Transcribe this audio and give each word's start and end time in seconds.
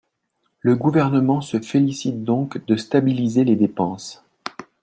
La 0.63 0.73
Gouvernement 0.73 1.41
se 1.41 1.59
félicite 1.61 2.23
donc 2.23 2.65
de 2.65 2.75
stabiliser 2.75 3.43
les 3.43 3.55
dépenses 3.55 4.23